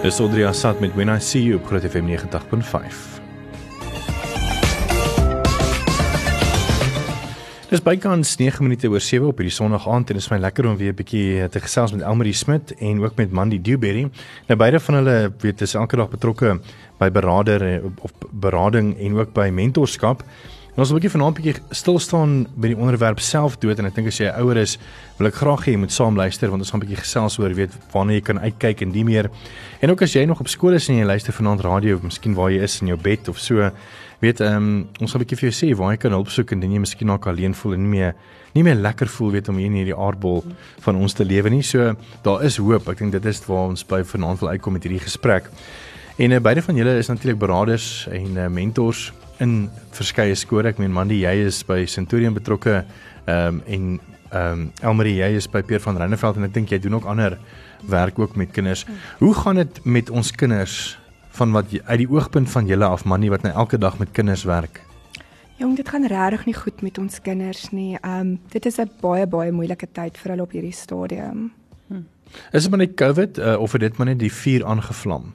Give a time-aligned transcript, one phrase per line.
[0.00, 3.18] Dis Audrey Assad met When I See You op Groot FM 90.5.
[7.68, 10.70] Dis bykans 9 minute oor 7 op hierdie Sondag aand en dit is my lekker
[10.70, 14.08] om weer 'n bietjie te gesels met Elmarie Smit en ook met Mandy Dewberry.
[14.48, 16.60] Nou beide van hulle weet is elke dag betrokke
[16.98, 20.24] by berader of berading en ook by mentorskap.
[20.74, 23.86] En ons wil 'n bietjie vanaand 'n bietjie stil staan by die onderwerp selfdood en
[23.86, 24.78] ek dink as jy ouer is,
[25.18, 27.54] wil ek graag hê jy moet saam luister want ons gaan 'n bietjie gesels oor
[27.54, 29.30] weet waarna jy kan uitkyk en die meer.
[29.82, 32.34] En ook as jy nog op skool is en jy luister vanaand radio of miskien
[32.34, 33.70] waar jy is in jou bed of so,
[34.20, 36.52] weet ehm um, ons gaan 'n bietjie vir jou sê waar jy kan hulp soek
[36.52, 38.14] indien jy miskien nog alleen voel en nie meer
[38.54, 40.44] nie meer lekker voel weet om hier in hierdie aardbol
[40.80, 41.62] van ons te lewe nie.
[41.62, 42.88] So daar is hoop.
[42.88, 45.50] Ek dink dit is waar ons by vanaand wil uitkom met hierdie gesprek.
[46.18, 50.68] En uh, beide van julle is natuurlik beraders en uh, mentors in verskeie skole.
[50.68, 52.82] Ek meen Mandy, jy is by Centurion betrokke
[53.26, 54.00] ehm um, en
[54.30, 57.08] ehm um, Elmarie, jy is by Peer van Reineveld en ek dink jy doen ook
[57.10, 57.38] ander
[57.90, 58.84] werk ook met kinders.
[59.18, 60.98] Hoe gaan dit met ons kinders
[61.40, 64.44] van wat uit die oogpunt van julle af Mandy wat nou elke dag met kinders
[64.44, 64.82] werk?
[65.60, 67.98] Jong, dit gaan regtig nie goed met ons kinders nie.
[68.00, 71.52] Ehm um, dit is 'n baie baie moeilike tyd vir hulle op hierdie stadium.
[71.88, 72.04] Hm.
[72.52, 75.32] Is dit maar net COVID uh, of het dit maar net die vuur aangevlam?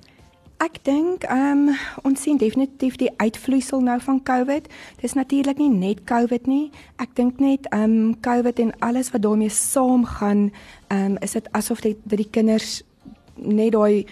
[0.65, 1.73] Ek dink ehm um,
[2.09, 4.65] ons sien definitief die uitvloeisel nou van COVID.
[5.01, 6.71] Dis natuurlik nie net COVID nie.
[6.97, 10.49] Ek dink net ehm um, COVID en alles wat daarmee saamgaan,
[10.87, 12.81] ehm um, is dit asof dit die, die kinders
[13.35, 14.07] net daai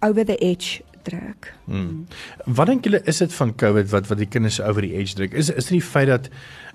[0.00, 1.52] over the edge druk.
[1.64, 2.06] Hmm.
[2.44, 5.32] Wat dink julle is dit van COVID wat wat die kinders over the edge druk?
[5.32, 6.30] Is is dit die feit dat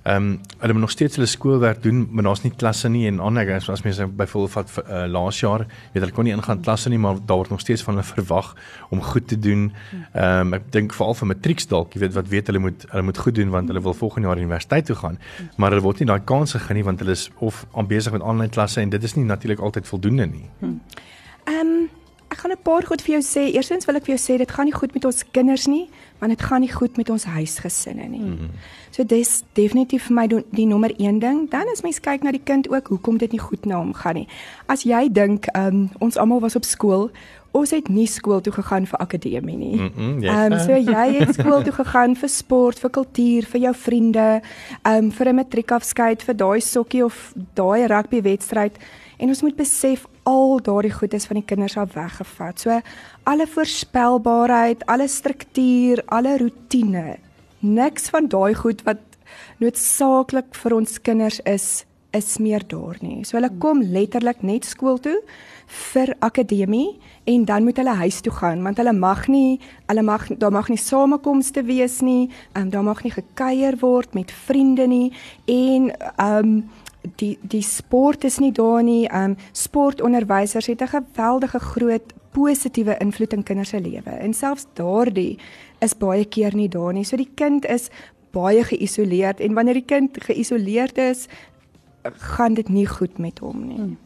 [0.07, 3.19] Ehm um, hulle moet nog steeds hulle skoolwerk doen, maar daar's nie klasse nie en
[3.19, 6.89] ander as, as mense byvoorbeeld vat uh, laas jaar, weet hulle kon nie ingaan klasse
[6.89, 8.53] nie, maar daar word nog steeds van hulle verwag
[8.89, 9.65] om goed te doen.
[10.13, 13.03] Ehm um, ek dink veral vir matrieks dalk, jy weet wat weet hulle moet hulle
[13.09, 15.19] moet goed doen want hulle wil volgende jaar universiteit toe gaan,
[15.57, 18.23] maar hulle word nie daai kans gegee nie want hulle is of aan besig met
[18.23, 20.47] aanlyn klasse en dit is nie natuurlik altyd voldoende nie.
[20.61, 20.79] Ehm
[21.59, 21.89] um,
[22.37, 23.53] ek gaan 'n paar goed vir jou sê.
[23.53, 26.31] Eerstens wil ek vir jou sê dit gaan nie goed met ons kinders nie, want
[26.31, 28.19] dit gaan nie goed met ons huisgesinne nie.
[28.19, 28.49] Mm -hmm.
[28.91, 31.49] So dis definitief vir my die nommer 1 ding.
[31.49, 34.15] Dan as mens kyk na die kind ook, hoekom dit nie goed na hom gaan
[34.15, 34.27] nie.
[34.65, 37.11] As jy dink, um, ons almal was op skool,
[37.51, 39.79] ons het nie skool toe gegaan vir akademie nie.
[39.79, 40.51] Ehm mm -mm, yes.
[40.51, 44.41] um, so jy het skool toe gegaan vir sport, vir kultuur, vir jou vriende,
[44.81, 48.77] ehm um, vir 'n matriekafskeid, vir daai sokkie of daai rugby wedstryd.
[49.17, 52.59] En ons moet besef al daardie goedes van die kinders af weggevat.
[52.59, 52.79] So
[53.23, 57.17] alle voorspelbaarheid, alle struktuur, alle rotine.
[57.59, 59.03] Niks van daai goed wat
[59.61, 61.85] noodsaaklik vir ons kinders is,
[62.15, 63.23] is meer daar nie.
[63.25, 65.17] So hulle kom letterlik net skool toe
[65.67, 69.57] vir akademie en dan moet hulle huis toe gaan want hulle mag nie
[69.89, 74.31] hulle mag daar mag nie samekomste wees nie, um, daar mag nie gekuier word met
[74.47, 75.11] vriende nie
[75.45, 76.59] en ehm um,
[77.15, 79.07] die die sport is nie daar nie.
[79.13, 84.09] Um sportonderwysers het 'n geweldige groot positiewe invloed in kinders se lewe.
[84.09, 85.39] En selfs daardie
[85.79, 87.03] is baie keer nie daar nie.
[87.03, 87.89] So die kind is
[88.31, 91.27] baie geïsoleerd en wanneer die kind geïsoleerd is,
[92.03, 93.79] gaan dit nie goed met hom nie.
[93.79, 93.97] Hmm.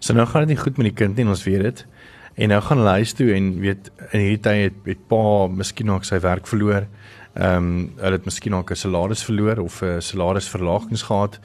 [0.00, 1.86] So nou gaan dit nie goed met die kind nie, ons weet dit.
[2.36, 5.92] En nou gaan hulle huis toe en weet in hierdie tyd het, het pa miskien
[5.92, 6.88] ook sy werk verloor.
[7.36, 7.70] Ehm um,
[8.00, 11.40] hulle het miskien ook 'n salaris verloor of 'n salarisverlagings gehad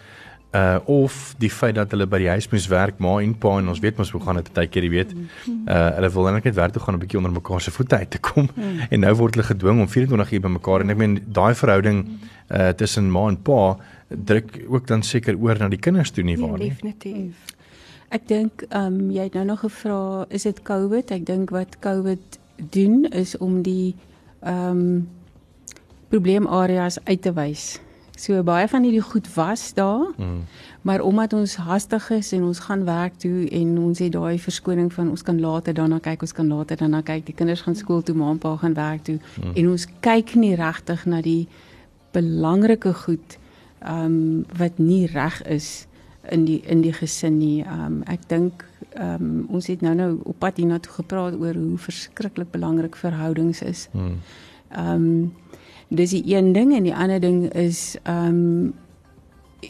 [0.51, 3.69] uh of die feit dat hulle by die huis moes werk ma en pa en
[3.71, 5.13] ons weet mos hoe gaan dit baie keer jy weet.
[5.47, 8.19] Uh hulle wil net werk toe gaan 'n bietjie onder mekaar se voete uit te
[8.19, 8.49] kom.
[8.55, 8.79] Mm.
[8.91, 12.03] en nou word hulle gedwing om 24 uur by mekaar en ek meen daai verhouding
[12.49, 13.77] uh tussen ma en pa
[14.09, 16.69] druk ook dan seker oor na die kinders toe nie ja, waar nie?
[16.69, 17.35] definitief.
[18.09, 21.11] Ek dink um jy het nou nog gevra is dit covid?
[21.11, 23.95] Ek dink wat covid doen is om die
[24.43, 25.07] um
[26.09, 27.79] probleemareas uit te wys
[28.21, 30.11] So baie van hierdie goed was daar.
[30.17, 30.43] Mm.
[30.81, 34.93] Maar omdat ons hastig is en ons gaan werk toe en ons het daai verskoning
[34.93, 37.25] van ons kan later daarna kyk, ons kan later daarna kyk.
[37.25, 39.55] Die kinders gaan skool toe, ma en pa gaan werk toe mm.
[39.55, 41.47] en ons kyk nie regtig na die
[42.13, 43.37] belangrike goed
[43.81, 45.87] ehm um, wat nie reg is
[46.29, 47.63] in die in die gesin nie.
[47.65, 51.57] Ehm um, ek dink ehm um, ons het nou nou op pad hiernatoe gepraat oor
[51.57, 53.87] hoe verskriklik belangrik verhoudings is.
[53.91, 54.19] Mm.
[54.69, 55.05] Ehm mm.
[55.05, 55.39] um,
[55.91, 58.73] dis die een ding en die ander ding is ehm um,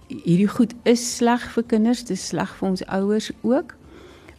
[0.07, 3.73] hierdie goed is sleg vir kinders, dis sleg vir ons ouers ook.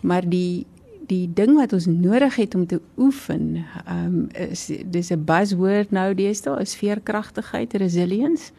[0.00, 0.66] Maar die
[1.10, 5.90] die ding wat ons nodig het om te oefen, ehm um, is dis 'n buzzword
[5.90, 8.52] nou deesdae is veerkragtigheid, resilience.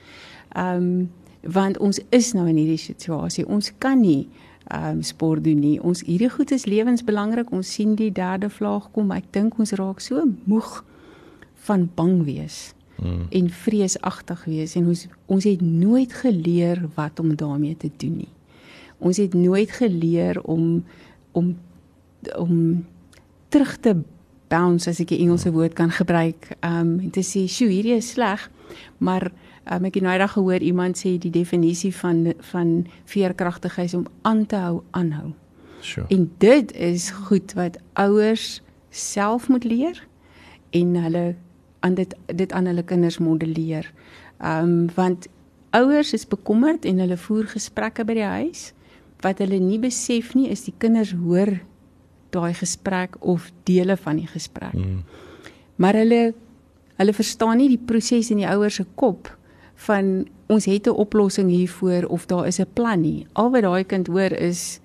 [0.55, 1.09] Ehm um,
[1.41, 3.47] want ons is nou in hierdie situasie.
[3.47, 4.29] Ons kan nie
[4.67, 5.81] ehm um, sport doen nie.
[5.81, 7.51] Ons hierdie goed is lewensbelangrik.
[7.51, 9.11] Ons sien die derde vlaag kom.
[9.11, 10.83] Ek dink ons raak so moeg
[11.53, 12.73] van bang wees
[13.03, 13.27] mm.
[13.29, 18.31] en vreesagtig wees en ons ons het nooit geleer wat om daarmee te doen nie.
[18.97, 20.83] Ons het nooit geleer om
[21.31, 21.55] om
[22.37, 22.85] om
[23.49, 23.97] terug te
[24.47, 26.51] bounce as ek die Engelse woord kan gebruik.
[26.61, 28.49] Um en te sê, "Sjoe, hierdie is sleg."
[28.97, 29.31] Maar
[29.71, 34.07] um, ek het nou eendag gehoor iemand sê die definisie van van veerkragtigheid is om
[34.21, 35.33] aan te hou, aanhou.
[35.81, 36.07] Sure.
[36.09, 40.07] En dit is goed wat ouers self moet leer
[40.69, 41.35] en hulle
[41.83, 43.91] aan dit dit aan hulle kinders modelleer.
[44.39, 45.27] Ehm um, want
[45.73, 48.71] ouers is bekommerd en hulle voer gesprekke by die huis
[49.23, 51.55] wat hulle nie besef nie is die kinders hoor
[52.35, 54.73] daai gesprek of dele van die gesprek.
[54.73, 55.03] Mm.
[55.75, 56.21] Maar hulle
[56.99, 59.31] hulle verstaan nie die proses in die ouers se kop
[59.87, 63.25] van ons het 'n oplossing hiervoor of daar is 'n plan nie.
[63.33, 64.79] Al wat daai kind hoor is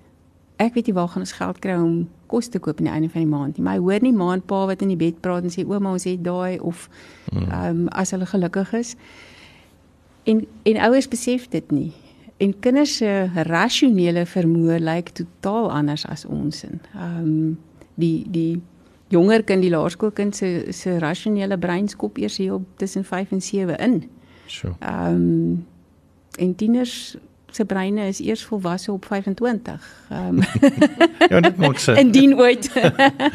[0.57, 3.09] ek weet nie waar gaan ons geld kry om kos te koop aan die einde
[3.09, 3.63] van die maand nie.
[3.65, 6.21] Maar hy hoor nie maandpa wat in die bed praat en sê ouma ons het
[6.23, 6.87] daai of
[7.31, 7.47] hmm.
[7.49, 8.95] ehm um, as hulle gelukkig is.
[10.29, 11.91] En en ouers besef dit nie.
[12.39, 13.13] En kinders se
[13.49, 16.81] rasionele vermoë lyk totaal anders as ons in.
[16.95, 17.57] Ehm um,
[17.99, 18.61] die die
[19.09, 23.41] jonger kind, die laerskoolkind se se rasionele brein skop eers hier op tussen 5 en
[23.41, 24.03] 7 in.
[24.45, 24.75] So.
[24.79, 25.65] Ehm um,
[26.39, 27.17] en tieners
[27.51, 30.05] se breine is eers volwasse op 25.
[30.09, 30.43] Ehm um,
[31.29, 31.95] Ja, dit maak sin.
[32.03, 32.71] Indien ooit.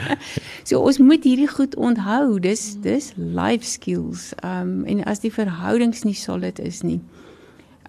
[0.69, 2.41] so ons moet hierdie goed onthou.
[2.41, 4.33] Dis dis life skills.
[4.41, 7.01] Ehm um, en as die verhoudings nie solid is nie.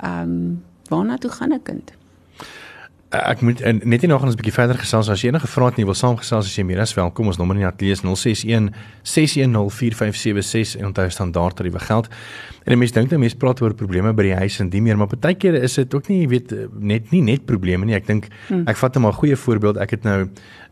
[0.01, 1.91] Ehm um, waarna toe gaan 'n kind?
[3.13, 5.77] Ek moet net nie nog ons 'n bietjie verder gesels as jy enige vrae het
[5.77, 8.73] nie wil saamgesels as jy meer as welkom ons nommer in die ateljee is 061
[9.03, 12.07] 610 4576 en onthou standaard tariewe geld.
[12.65, 14.97] En die mense dink dat mense praat oor probleme by die huis en die meer,
[14.97, 17.93] maar baie kere is dit ook nie, jy weet, net nie net probleme nie.
[17.93, 18.65] Ek dink hmm.
[18.67, 19.77] ek vat net maar 'n goeie voorbeeld.
[19.77, 20.27] Ek het nou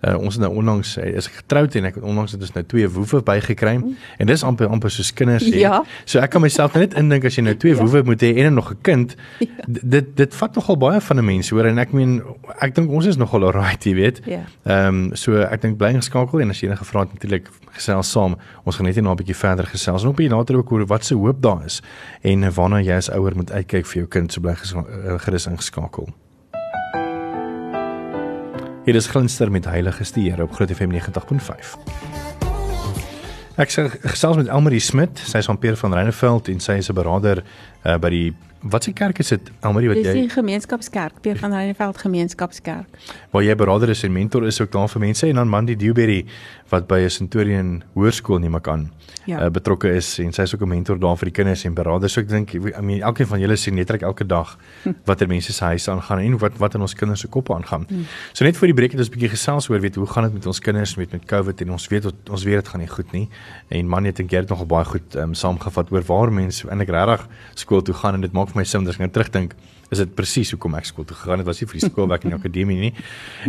[0.07, 2.65] uh, ons het nou onlangs uh, is getroud en ek het onlangs het ons nou
[2.65, 3.95] twee woewe bygekry hmm.
[4.17, 5.55] en dis amper amper soos kinders sê.
[5.63, 5.83] Ja.
[6.05, 7.79] So ek kan myself net indink as jy nou twee ja.
[7.81, 9.47] woewe moet hê en nog 'n kind, ja.
[9.67, 12.21] dit dit vat nogal baie van 'n mens hoor en ek meen
[12.59, 14.21] ek dink ons is nogal alright, jy weet.
[14.25, 14.44] Ja.
[14.63, 18.11] Ehm um, so ek dink bly geskakel en as jy enige vrae het natuurlik gesels
[18.11, 18.38] saam.
[18.63, 20.85] Ons gaan net hier na 'n bietjie verder gesels en ook bietjie later ook oor
[20.85, 21.81] wat se hoop daar is
[22.21, 26.07] en waarna jy as ouer moet uitkyk vir jou kind so bly eh, gerus ingeskakel.
[28.83, 31.75] Hier is Glinster met Heilige Stier op Groot FM 90.5.
[33.56, 36.89] Ek sê gesels met Elmarie Smit, sy is van Peer van Reineveld en sy is
[36.91, 38.33] 'n beraader uh, by die
[38.63, 39.51] Wat se kerk is dit?
[39.60, 43.00] Elmarie wat jy Dis die gemeenskapskerk, Peer van Reineveld Gemeenskapskerk.
[43.36, 46.21] Waar jy beraader is en mentor is ook daar vir mense en dan Mandy Dewberry
[46.71, 48.92] wat by 'n Centurion Hoërskool neem ek aan
[49.25, 49.45] ja.
[49.45, 52.13] uh, betrokke is en sy is ook 'n mentor daar vir die kinders en beraders.
[52.13, 54.57] So ek dink I mean elkeen van julle sien netlik elke dag
[55.10, 57.86] watter mense se huise aangaan en wat wat in ons kinders se koppe aangaan.
[57.88, 58.04] Hm.
[58.33, 60.33] So net vir die breek het ons 'n bietjie gesels oor weet hoe gaan dit
[60.33, 63.12] met ons kinders met met COVID en ons weet ons weet dit gaan nie goed
[63.12, 63.30] nie.
[63.69, 66.89] En man het dink jy het nogal baie goed um, saamgevat oor waar mense eintlik
[66.89, 69.55] regtig skool toe gaan en dit maak vir my sin as ek nou terugdink
[69.94, 72.33] is dit presies hoekom ek skool toe gegaan het was nie vir die skoolwerk in
[72.33, 72.91] die akademie nie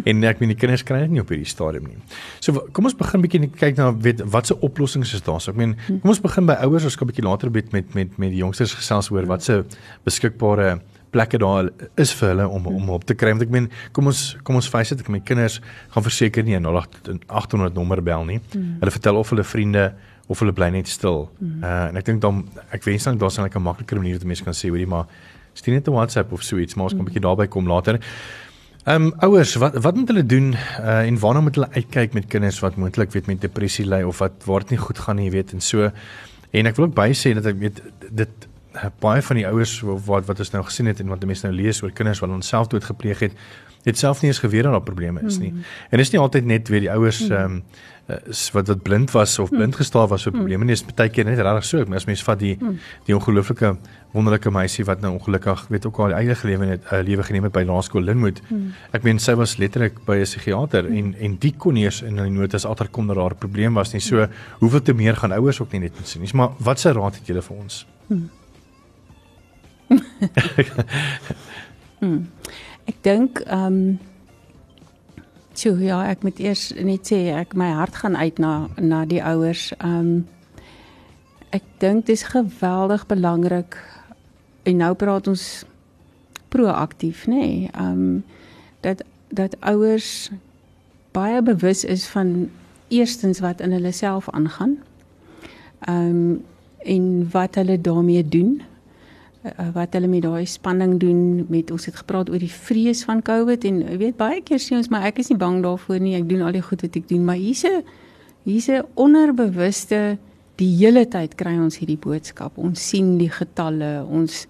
[0.04, 2.00] en ek meen die kinders kry dit nie op hierdie stadium nie.
[2.44, 5.40] So kom ons begin bietjie kyk na weet wat se oplossings is daar.
[5.44, 8.18] So ek meen kom ons begin by ouers ons kan bietjie later met met met
[8.18, 9.62] met die jongsters gesels oor wat se
[10.06, 10.78] beskikbare
[11.14, 11.70] plekke daar
[12.00, 14.70] is vir hulle om om op te kry want ek meen kom ons kom ons
[14.70, 15.60] face dit ek my kinders
[15.94, 18.40] gaan verseker nie 'n 0800 nommer bel nie.
[18.52, 18.76] Hmm.
[18.80, 19.92] Hulle vertel of hulle vriende
[20.26, 21.28] of hulle bly net stil.
[21.38, 21.62] Hmm.
[21.62, 24.44] Uh en ek dink dan ek wens dan daar's 'n lekker makliker manier wat mense
[24.44, 25.06] kan sê hoorie maar
[25.52, 28.00] stuur net 'n WhatsApp of so iets, maar ons kan 'n bietjie daarby kom later.
[28.84, 32.26] Ehm um, ouers, wat wat moet hulle doen uh, en waarna moet hulle uitkyk met
[32.26, 35.30] kinders wat moontlik weet met depressie ly of wat waar dit nie goed gaan nie,
[35.30, 35.90] weet en so.
[36.50, 38.48] En ek wil ook by sê dat ek weet dit
[39.00, 41.82] baie van die ouers wat wat ons nou gesien het en wat mense nou lees
[41.82, 43.32] oor kinders wat ons selfdood gepleeg het,
[43.84, 45.52] het self nie eens geweet dat daar probleme is nie.
[45.52, 45.64] Mm.
[45.90, 47.32] En dis nie altyd net weet die ouers mm.
[47.32, 47.64] ehm um,
[48.28, 49.56] is wat wat blind was of mm.
[49.56, 50.38] blind gestaar was vir mm.
[50.38, 51.84] probleme nie, is baie keer net regtig so.
[51.96, 52.78] As mens vat die mm.
[53.06, 53.76] die ongelooflike
[54.12, 57.22] wonderlike meisie wat nou ongelukkig weet ook al die eie gelewe het 'n uh, lewe
[57.22, 58.40] geneem het by Laerskool Linwood.
[58.48, 58.74] Hmm.
[58.92, 60.96] Ek meen sy was letterlik by 'n psigiater hmm.
[60.96, 64.00] en en die kon eers in die notas agterkom dat daar 'n probleem was nie.
[64.00, 64.32] So hmm.
[64.58, 66.30] hoeveel te meer gaan ouers ook nie net sien nie.
[66.34, 67.86] Maar wat se raad het julle vir ons?
[68.06, 68.30] Hmm.
[72.00, 72.28] hmm.
[72.90, 73.98] Ek dink ehm um,
[75.54, 79.22] So ja, ek moet eers net sê ek my hart gaan uit na na die
[79.22, 79.70] ouers.
[79.78, 80.14] Ehm um,
[81.54, 83.78] ek dink dit is geweldig belangrik
[84.66, 85.44] en nou praat ons
[86.54, 87.70] proaktief nê nee?
[87.78, 88.24] um
[88.86, 89.02] dat
[89.34, 90.30] dat ouers
[91.14, 92.50] baie bewus is van
[92.88, 94.78] eerstens wat in hulle self aangaan
[95.88, 96.42] um
[96.84, 98.62] en wat hulle daarmee doen
[99.74, 103.64] wat hulle met daai spanning doen met ons het gepraat oor die vrees van COVID
[103.68, 106.28] en jy weet baie keer sê ons maar ek is nie bang daarvoor nie ek
[106.28, 107.84] doen al die goed wat ek doen maar hier's 'n
[108.44, 110.18] hier's 'n onderbewuste
[110.56, 114.46] die hele tyd kry ons hierdie boodskap ons sien die getalle ons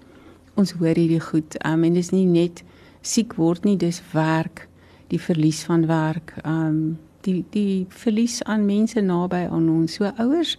[0.55, 1.57] ons hoor hierdie goed.
[1.67, 2.63] Um en dis nie net
[3.05, 4.67] siek word nie, dis werk,
[5.13, 9.97] die verlies van werk, um die die verlies aan mense naby aan ons.
[9.97, 10.59] So ouers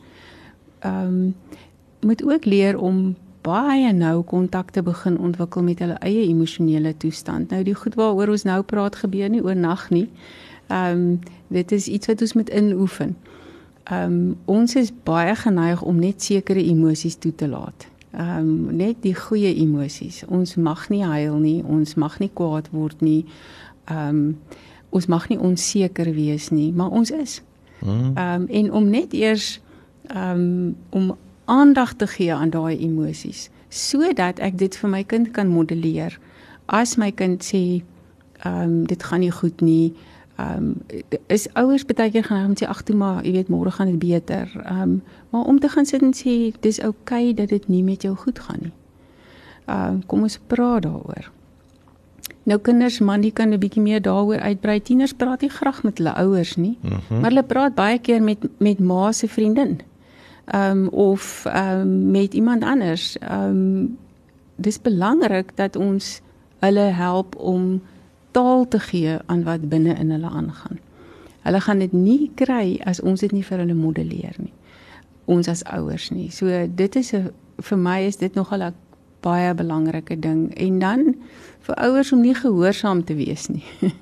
[0.81, 1.35] um,
[2.01, 3.13] moet ook leer om
[3.45, 7.53] baie nou kontak te begin ontwikkel met hulle eie emosionele toestand.
[7.53, 10.09] Nou die goed waaroor ons nou praat gebeur nie oornag nie.
[10.67, 13.17] Ehm um, dit is iets wat ons moet inoefen.
[13.83, 17.87] Ehm um, ons is baie geneig om net sekere emosies toe te laat.
[18.11, 20.23] Ehm um, net die goeie emosies.
[20.27, 23.25] Ons mag nie huil nie, ons mag nie kwaad word nie.
[23.85, 24.39] Ehm um,
[24.89, 27.41] ons mag nie onseker wees nie, maar ons is.
[27.79, 28.15] Hmm.
[28.15, 29.61] Ehm um, en om net eers
[30.07, 35.31] ehm um, om aandag te gee aan daai emosies sodat ek dit vir my kind
[35.35, 36.15] kan modelleer.
[36.71, 37.83] As my kind sê
[38.45, 39.93] ehm um, dit gaan nie goed nie,
[40.37, 43.71] ehm um, is ouers baie keer gaan hom sê ag toe maar jy weet môre
[43.71, 44.51] gaan dit beter.
[44.63, 47.83] Ehm um, maar om te gaan sit en sê dis oukei okay dat dit nie
[47.83, 48.75] met jou goed gaan nie.
[49.65, 51.31] Ehm um, kom ons praat daaroor.
[52.43, 54.81] Nou kinders man, jy kan 'n bietjie meer daaroor uitbrei.
[54.81, 57.19] Tieners praat nie graag met hulle ouers nie, mm -hmm.
[57.19, 59.79] maar hulle praat baie keer met met ma se vriendin.
[59.79, 59.94] Ehm
[60.53, 63.17] um, of um, met iemand anders.
[63.17, 63.97] Ehm um,
[64.55, 66.21] dis belangrik dat ons
[66.59, 67.81] hulle help om
[68.31, 70.79] taal te gee aan wat binne in hulle aangaan.
[71.41, 74.53] Hulle gaan dit nie kry as ons dit nie vir hulle modelleer nie.
[75.25, 76.29] Ons as ouers nie.
[76.31, 78.73] So dit is 'n vir my is dit nogal 'n
[79.21, 81.15] baie belangrike ding en dan
[81.59, 83.65] vir ouers om nie gehoorsaam te wees nie.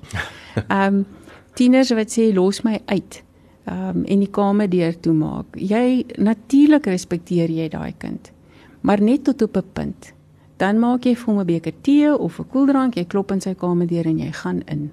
[0.67, 1.05] Ehm um,
[1.53, 3.23] tieners wat sê los my uit.
[3.65, 5.45] Ehm um, en die kamer deur toe maak.
[5.55, 8.31] Jy natuurlik respekteer jy daai kind.
[8.81, 10.13] Maar net tot op 'n punt
[10.63, 13.53] dan maak jy vir hom 'n beker tee of 'n koeldrank, jy klop in sy
[13.53, 14.91] kamer deur en jy gaan in.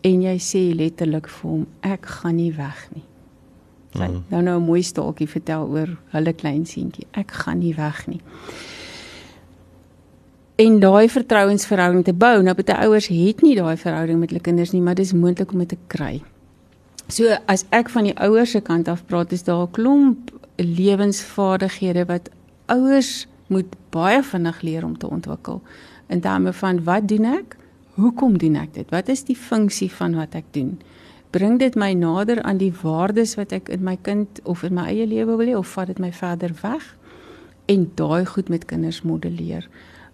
[0.00, 3.04] En jy sê letterlik vir hom, ek gaan nie weg nie.
[3.94, 4.24] Sy mm.
[4.28, 7.06] nou nou 'n mooi staaltjie vertel oor hulle klein seentjie.
[7.12, 8.20] Ek gaan nie weg nie.
[10.56, 14.72] En daai vertrouensverhouding te bou, nou baie ouers het nie daai verhouding met hulle kinders
[14.72, 16.22] nie, maar dis moontlik om dit te kry.
[17.12, 22.04] So as ek van die ouers se kant af praat, is daar 'n klomp lewensvaardighede
[22.08, 22.30] wat
[22.66, 25.62] ouers moet baie vinnig leer om te ontwikkel
[26.08, 27.56] in terme van wat doen ek?
[27.94, 28.90] Hoekom doen ek dit?
[28.90, 30.80] Wat is die funksie van wat ek doen?
[31.30, 34.86] Bring dit my nader aan die waardes wat ek in my kind of in my
[34.88, 36.96] eie lewe wil hê of vat dit my verder weg?
[37.66, 39.68] En daai goed met kinders modelleer.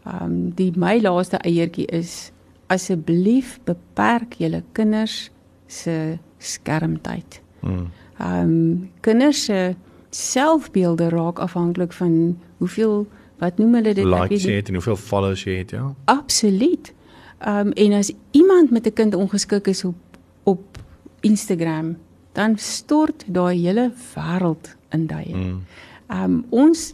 [0.05, 2.33] Um die my laaste eiertjie is
[2.67, 5.31] asseblief beperk julle kinders
[5.67, 7.41] se skermtyd.
[7.61, 7.91] Hmm.
[8.19, 9.75] Um kinders se
[10.11, 13.07] selfbeelde raak afhanklik van hoeveel
[13.39, 14.05] wat noem hulle dit?
[14.05, 15.95] Like ek weet en hoeveel followers jy het ja?
[16.05, 16.93] Absoluut.
[17.47, 19.97] Um, en as iemand met 'n kind ongeskik is op
[20.43, 20.79] op
[21.21, 21.97] Instagram
[22.33, 25.63] dan stort daai hele wêreld in daai mm.
[26.09, 26.93] um, ons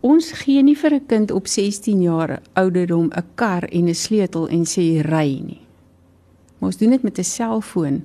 [0.00, 4.48] ons gee nie vir 'n kind op 16 jaar ouderdom 'n kar en 'n sleutel
[4.48, 5.60] en sê ry nie.
[6.58, 8.04] Ons doen dit met 'n selfoon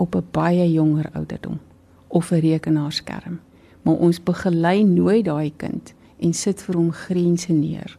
[0.00, 1.60] op 'n baie jonger ouderdom
[2.08, 3.40] of 'n rekenaarskerm
[3.82, 7.98] maar ons begelei nooit daai kind en sit vir hom grense neer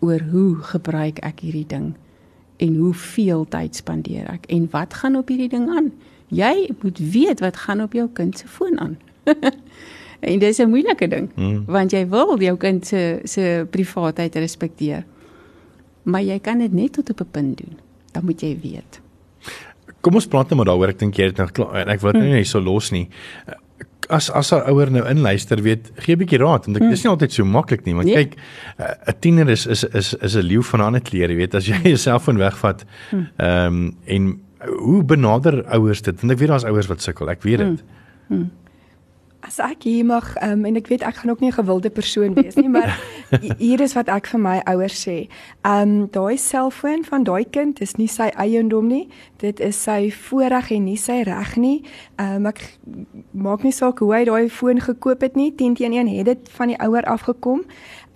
[0.00, 1.92] oor hoe gebruik ek hierdie ding
[2.58, 5.92] en hoeveel tyd spandeer ek en wat gaan op hierdie ding aan?
[6.34, 8.98] Jy moet weet wat gaan op jou kind se foon aan.
[10.30, 11.64] en dis 'n moeilike ding hmm.
[11.66, 15.04] want jy wil jou kind se se privaatheid respekteer.
[16.02, 17.78] Maar jy kan dit net tot op 'n punt doen.
[18.12, 19.00] Dan moet jy weet.
[20.00, 20.88] Kom ons praat net maar daaroor.
[20.88, 22.32] Ek dink jy het nou klaar en ek wil dit hmm.
[22.38, 23.08] nie so los nie
[24.08, 26.90] as as 'n ouer nou inluister, weet, gee 'n bietjie raad want ek, hmm.
[26.90, 28.14] dis nie altyd so maklik nie, want nee.
[28.14, 28.36] kyk,
[28.78, 31.76] 'n tiener is is is is 'n leeu van 'n ander kleer, weet, as jy
[31.82, 32.84] jouself van wegvat.
[33.10, 33.28] Hmm.
[33.36, 36.20] Ehm um, en hoe benader ouers dit?
[36.20, 37.84] Want ek weet daar's ouers wat sukkel, ek weet dit.
[38.28, 38.36] Hmm.
[38.36, 38.50] Hmm.
[39.40, 42.34] As ek hier mag um, en ek weet ek gaan ook nie 'n gewilde persoon
[42.34, 42.98] wees nie, maar
[43.62, 45.28] hier is wat ek vir my ouers sê.
[45.62, 49.08] Ehm um, daai selfoon van daai kind is nie sy eiendom nie.
[49.38, 51.84] Dit is sy voorreg en nie sy reg nie.
[52.18, 52.62] Ehm um, ek
[53.30, 55.52] maak nie saak hoe hy daai foon gekoop het nie.
[55.54, 57.62] 10 teen 1 het dit van die ouer afgekom.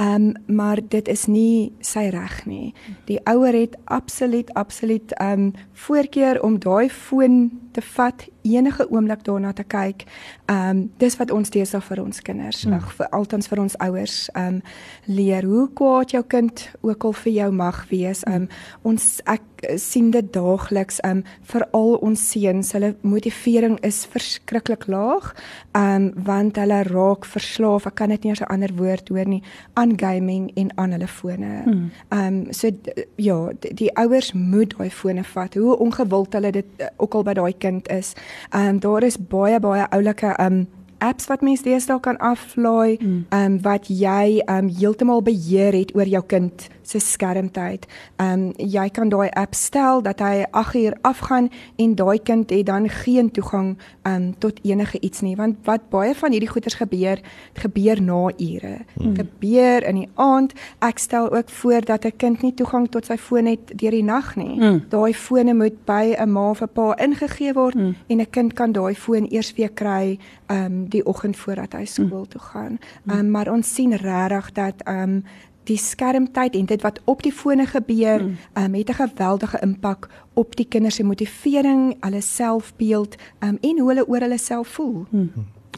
[0.02, 2.75] Ehm um, maar dit is nie sy reg nie.
[3.07, 9.25] Die ouer het absoluut absoluut ehm um, voorkeur om daai foon te vat enige oomblik
[9.25, 10.05] daarna te kyk.
[10.47, 12.73] Ehm um, dis wat ons deesdae vir ons kinders, hmm.
[12.73, 14.61] ag vir altans vir ons ouers ehm um,
[15.07, 18.25] leer hoe kwaad jou kind ook al vir jou mag wees.
[18.26, 18.49] Ehm um,
[18.83, 19.43] ons ek
[19.79, 25.33] sien dit daagliks ehm um, veral ons seuns, hulle motivering is verskriklik laag.
[25.73, 29.28] Ehm um, want hulle raak verslaaf, ek kan dit nie eens 'n ander woord hoor
[29.28, 29.42] nie,
[29.75, 31.62] aan gaming en aan hulle fone.
[31.64, 31.90] Hmm.
[32.09, 32.71] Ehm um, so
[33.16, 35.54] ja, die, die ouers moet daai fone vat.
[35.54, 38.14] Hoe ongewild hulle dit uh, ook al by daai kind is.
[38.50, 40.66] Ehm um, daar is baie baie oulike ehm um,
[41.02, 45.95] apps wat mense deesdae kan aflaai, ehm um, wat jy ehm um, heeltemal beheer het
[45.95, 47.87] oor jou kind se skermtyd.
[48.17, 52.51] Ehm um, jy kan daai app stel dat hy 8 uur afgaan en daai kind
[52.51, 56.49] het dan geen toegang ehm um, tot enige iets nie, want wat baie van hierdie
[56.49, 57.21] goeters gebeur,
[57.53, 58.77] gebeur na ure.
[58.95, 59.17] Hmm.
[59.17, 60.53] Gebeur in die aand.
[60.79, 64.05] Ek stel ook voor dat 'n kind nie toegang tot sy foon het deur die
[64.05, 64.59] nag nie.
[64.59, 64.85] Hmm.
[64.89, 67.97] Daai fone moet by 'n ma of 'n pa ingegee word hmm.
[68.07, 71.85] en 'n kind kan daai foon eers weer kry ehm um, die oggend voordat hy
[71.85, 72.79] skool toe gaan.
[73.07, 75.25] Ehm um, maar ons sien regtig dat ehm um,
[75.64, 78.37] die skermtyd en dit wat op die fone gebeur, mm.
[78.54, 83.88] um, het 'n geweldige impak op die kinders se motivering, hulle selfbeeld um, en hoe
[83.88, 85.07] hulle oor hulle self voel.
[85.11, 85.31] Mm.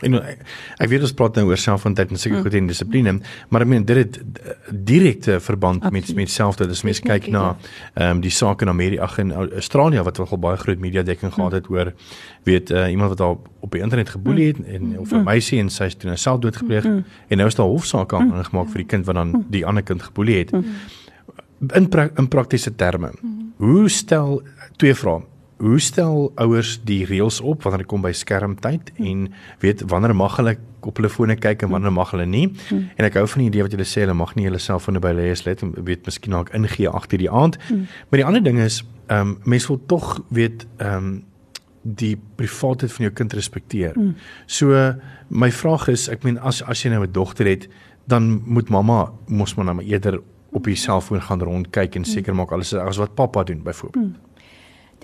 [0.02, 0.40] En ek,
[0.82, 2.44] ek weet ons praat nou oor selfontyd en seker mm.
[2.46, 3.12] goed en dissipline,
[3.54, 4.16] maar ek meen dit het
[4.74, 6.08] direkte verband Absoluut.
[6.10, 6.66] met met selfde.
[6.66, 7.44] Dis mense kyk na
[7.94, 11.30] ehm um, die sake in Amerika ag in Australië wat wel baie groot media dekking
[11.30, 11.36] mm.
[11.36, 11.92] gehad het oor
[12.48, 14.96] weet uh, iemand wat daar op die internet geboelie het en mm.
[15.04, 17.04] of 'n meisie en sy is toe nou selfdood gepleeg mm.
[17.28, 20.38] en nou is daar hofsaak aangemaak vir die kind wat dan die ander kind geboelie
[20.38, 20.50] het.
[21.72, 23.12] In pra in praktiese terme.
[23.56, 24.42] Hoe stel
[24.76, 25.22] twee vrae
[25.56, 29.28] hoe stel ouers die reëls op wanneer dit kom by skermtyd en
[29.62, 32.48] weet wanneer mag hulle op hulle fone kyk en wanneer mag hulle nie?
[32.68, 32.88] Hmm.
[32.98, 35.14] En ek hou van die idee wat julle sê hulle mag nie hulle selfone by
[35.14, 37.60] hulle let en weet miskien dalk ingee agter die aand.
[37.68, 37.86] Hmm.
[38.10, 41.14] Maar die ander ding is ehm um, mense wil tog weet ehm um,
[41.84, 43.92] die privaatheid van jou kind respekteer.
[43.94, 44.14] Hmm.
[44.46, 44.94] So
[45.28, 47.68] my vraag is, ek meen as as jy nou 'n dogter het,
[48.08, 50.20] dan moet mamma mos maar nou eerder
[50.52, 54.04] op die selfoon gaan rondkyk en seker maak alles is as wat pappa doen byvoorbeeld.
[54.04, 54.33] Hmm.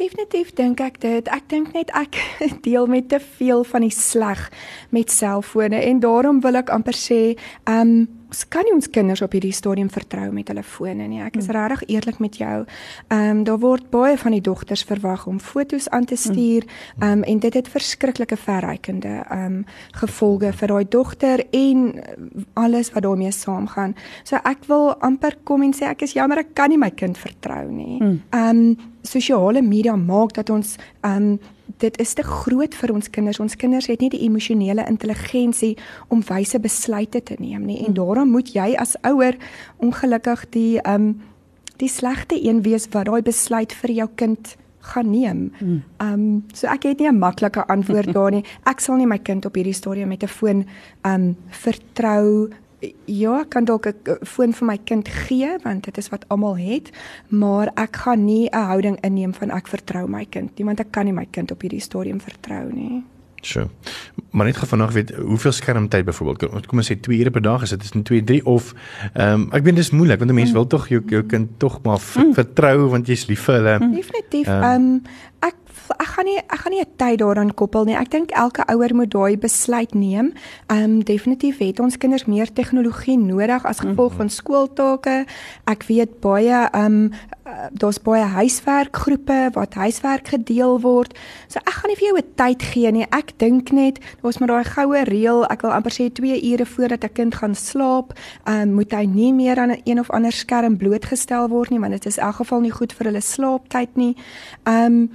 [0.00, 1.26] Definitief dink ek dit.
[1.28, 2.16] Ek dink net ek
[2.66, 4.46] deel met te veel van die sleg
[4.94, 7.20] met selfone en daarom wil ek amper sê,
[7.68, 11.18] ehm um, ons kan nie ons kinders op hierdie stadium vertrou met hulle fone nie.
[11.18, 11.54] Ek is mm.
[11.56, 12.58] regtig eerlik met jou.
[13.10, 16.62] Ehm um, daar word baie van die dogters verwag om foto's aan te stuur.
[16.62, 17.02] Hmm.
[17.02, 19.58] Ehm um, en dit het verskriklike verrykende ehm um,
[19.98, 21.82] gevolge vir daai dogter en
[22.54, 23.96] alles wat daarmee saamgaan.
[24.22, 27.18] So ek wil amper kom en sê ek is jammer ek kan nie my kind
[27.18, 27.98] vertrou nie.
[27.98, 28.22] Hmm.
[28.30, 30.76] Ehm um, sosiale media maak dat ons
[31.06, 31.38] um,
[31.78, 33.40] dit is te groot vir ons kinders.
[33.40, 35.76] Ons kinders het nie die emosionele intelligensie
[36.08, 37.78] om wyse besluite te neem nie.
[37.78, 37.98] En hmm.
[37.98, 39.38] daarom moet jy as ouer
[39.78, 41.14] ongelukkig die um,
[41.80, 44.56] die slegte een wees wat daai besluit vir jou kind
[44.92, 45.52] gaan neem.
[45.58, 45.82] Hmm.
[46.00, 48.44] Ehm um, so ek het nie 'n maklike antwoord daar nie.
[48.64, 50.66] Ek sal nie my kind op hierdie stadium met 'n foon
[51.02, 52.50] ehm um, vertrou
[53.04, 56.90] ja, kan dalk 'n foon vir my kind gee want dit is wat almal het,
[57.28, 60.90] maar ek gaan nie 'n houding inneem van ek vertrou my kind nie want ek
[60.90, 63.04] kan nie my kind op hierdie stadium vertrou nie.
[63.40, 63.70] So.
[64.30, 67.70] Maar net vanaand weet hoeveel skermtyd byvoorbeeld kom ons sê 2 ure per dag is
[67.70, 68.74] dit is 2 3 of
[69.12, 70.54] ehm um, ek weet dis moeilik want 'n mens mm.
[70.54, 72.34] wil tog jou jou kind tog maar mm.
[72.34, 73.78] vertrou want jy's lief vir hulle.
[73.78, 73.94] Mm.
[73.94, 74.46] Definitief.
[74.46, 75.02] Ehm um,
[75.40, 75.59] ek
[75.98, 77.96] ek gaan nie ek gaan nie 'n tyd daaraan koppel nie.
[77.96, 80.32] Ek dink elke ouer moet daai besluit neem.
[80.68, 85.26] Ehm um, definitief het ons kinders meer tegnologie nodig as gevolg van skooltake.
[85.66, 87.12] Ek weet baie ehm um,
[87.72, 91.18] daar's baie huiswerkgroepe wat huiswerk gedeel word.
[91.48, 93.06] So ek gaan nie vir jou 'n tyd gee nie.
[93.10, 95.44] Ek dink net daar's maar daai goue reël.
[95.50, 98.12] Ek wil amper sê 2 ure voordat 'n kind gaan slaap,
[98.46, 101.92] ehm um, moet hy nie meer aan 'n of ander skerm blootgestel word nie, want
[101.92, 104.16] dit is in elk geval nie goed vir hulle slaaptyd nie.
[104.64, 105.10] Ehm um,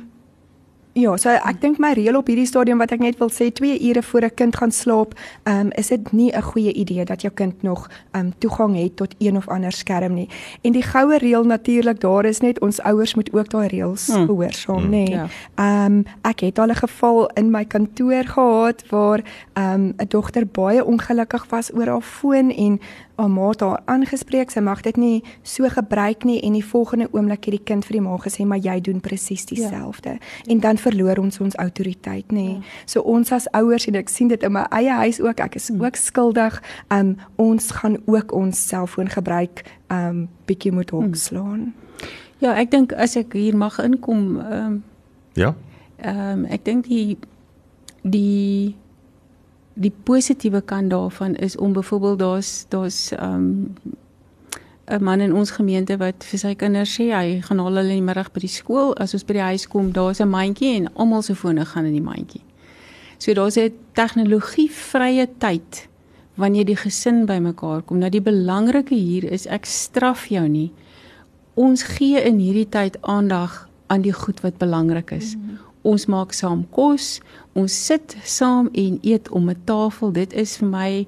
[0.95, 3.81] Ja, so ek dink my reël op hierdie stadium wat ek net wil sê 2
[3.89, 5.11] ure voor 'n kind gaan slaap,
[5.43, 9.15] um, is dit nie 'n goeie idee dat jou kind nog um, toegang het tot
[9.19, 10.29] een of ander skerm nie.
[10.61, 14.25] En die goue reël natuurlik daar is net ons ouers moet ook daai reëls hmm.
[14.25, 14.89] gehoorsaam, hmm.
[14.89, 15.03] nê.
[15.03, 15.19] Nee.
[15.57, 15.85] Ja.
[15.85, 19.19] Um, ek het al 'n geval in my kantoor gehad waar
[19.53, 22.79] um, 'n dogter baie ongelukkig was oor haar foon en
[23.15, 27.07] haar ma het haar aangespreek, sy mag dit nie so gebruik nie en die volgende
[27.11, 30.09] oomblik het die kind vir die ma gesê maar jy doen presies dieselfde.
[30.09, 30.51] Ja.
[30.51, 32.47] En dan verloor ons ons autoriteit, nê.
[32.55, 32.73] Ja.
[32.95, 35.69] So ons as ouers en ek sien dit in my eie huis ook, ek is
[35.71, 35.83] hmm.
[35.83, 36.61] ook skuldig.
[36.93, 41.21] Um ons gaan ook ons selfoon gebruik um bietjie moet hok hmm.
[41.27, 41.65] slaan.
[42.43, 44.83] Ja, ek dink as ek hier mag inkom, um
[45.35, 45.55] Ja.
[45.97, 47.17] Ehm um, ek dink die
[48.01, 48.75] die
[49.75, 53.75] die positiewe kant daarvan is om byvoorbeeld daar's daar's um
[54.87, 58.01] 'n man in ons gemeente wat vir sy kinders sê hy gaan hulle in die
[58.01, 61.21] middag by die skool as ons by die huis kom daar's 'n mandjie en almal
[61.21, 62.41] se fone gaan in die mandjie.
[63.17, 65.87] So daar's 'n tegnologievrye tyd
[66.35, 67.97] wanneer die gesin bymekaar kom.
[67.99, 70.71] Nou die belangrike hier is ek straf jou nie.
[71.55, 75.35] Ons gee in hierdie tyd aandag aan die goed wat belangrik is.
[75.35, 77.19] Mm -hmm ons maak saam kos,
[77.57, 80.11] ons sit saam en eet om 'n tafel.
[80.11, 81.07] Dit is vir my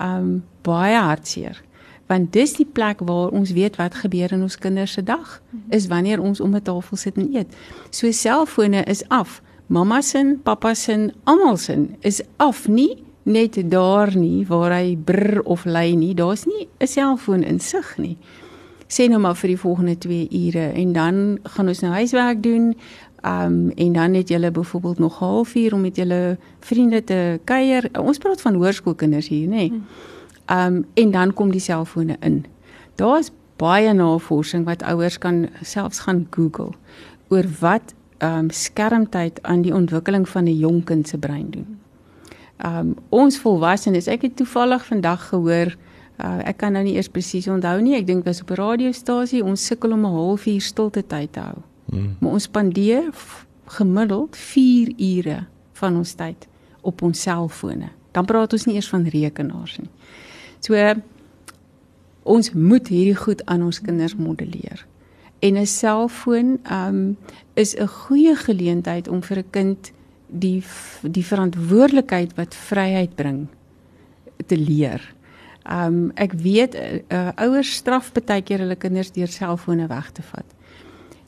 [0.00, 1.62] um baie hartseer.
[2.06, 5.86] Want dis die plek waar ons weet wat gebeur in ons kinders se dag, is
[5.86, 7.56] wanneer ons om 'n tafel sit en eet.
[7.90, 9.42] So selfone is af.
[9.66, 15.40] Mamma se, pappa se, almal se is af, nie net daar nie waar hy brr
[15.44, 16.14] of ly nie.
[16.14, 18.16] Daar's nie 'n selfoon in sig nie.
[18.88, 22.74] Sê nou maar vir die volgende 2 ure en dan gaan ons nou huiswerk doen.
[23.24, 27.88] Um en dan het julle byvoorbeeld nog 'n halfuur om met julle vriende te kuier.
[28.00, 29.50] Ons praat van hoërskoolkinders hier, nê.
[29.50, 29.82] Nee.
[30.46, 32.44] Um en dan kom die selfone in.
[32.94, 36.72] Daar's baie navorsing wat ouers kan selfs gaan Google
[37.28, 41.78] oor wat um skermtyd aan die ontwikkeling van 'n jong kind se brein doen.
[42.64, 45.76] Um ons volwassenes, ek het toevallig vandag gehoor
[46.22, 48.60] uh, ek kan nou nie eers presies onthou nie, ek dink dit was op 'n
[48.60, 51.58] radiostasie, ons sukkel om 'n halfuur stilte tyd te hou.
[51.90, 52.16] Hmm.
[52.20, 53.10] Maar ons spandeer
[53.66, 56.48] gemiddeld 4 ure van ons tyd
[56.80, 57.88] op ons selfone.
[58.12, 59.90] Dan praat ons nie eers van rekenaars nie.
[60.64, 60.94] So
[62.24, 64.86] ons moet hierdie goed aan ons kinders modelleer.
[65.44, 67.16] En 'n selfoon um
[67.54, 69.92] is 'n goeie geleentheid om vir 'n kind
[70.26, 70.62] die
[71.02, 73.46] die verantwoordelikheid wat vryheid bring
[74.46, 75.14] te leer.
[75.70, 76.74] Um ek weet
[77.08, 80.46] uh, ouers straf baie keer hulle kinders deur selfone weg te vat.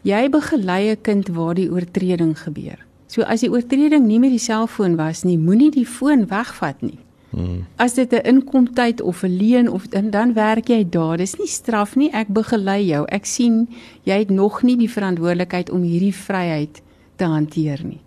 [0.03, 2.79] Jy begelei 'n kind waar die oortreding gebeur.
[3.07, 7.06] So as die oortreding nie met die selfoon was nie, moenie die foon wegvat nie.
[7.37, 7.67] Hmm.
[7.77, 11.17] As dit 'n inkomtyd of 'n leen of dan dan werk jy daar.
[11.17, 12.11] Dis nie straf nie.
[12.11, 13.05] Ek begelei jou.
[13.09, 13.69] Ek sien
[14.03, 16.81] jy het nog nie die verantwoordelikheid om hierdie vryheid
[17.17, 18.01] te hanteer nie.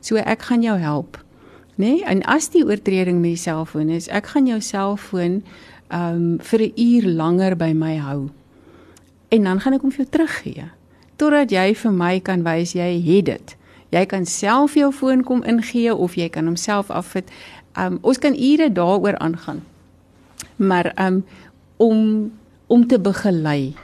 [0.00, 1.24] So ek gaan jou help.
[1.74, 1.86] Nê?
[1.86, 2.04] Nee?
[2.04, 5.42] En as die oortreding met die selfoon is, ek gaan jou selfoon
[5.92, 8.28] um, vir 'n uur langer by my hou.
[9.28, 10.64] En dan gaan ek hom vir jou teruggee.
[11.16, 13.56] Totdat jy vir my kan wys jy het dit.
[13.94, 17.30] Jy kan self jou foon kom ingee of jy kan homself afsit.
[17.78, 19.62] Um ons kan ure daaroor aangaan.
[20.56, 21.24] Maar um
[21.76, 22.32] om
[22.66, 23.74] om te begelei,